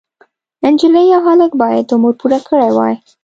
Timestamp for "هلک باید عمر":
1.27-2.13